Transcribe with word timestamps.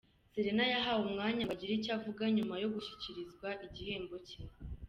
Serena 0.33 0.63
yahawe 0.73 1.01
umwanya 1.09 1.41
ngo 1.43 1.53
agire 1.55 1.73
icyo 1.75 1.91
avuga 1.97 2.21
nyuma 2.35 2.55
yo 2.63 2.69
gushyikirizwa 2.75 3.47
igihembo 3.65 4.15
cye. 4.27 4.39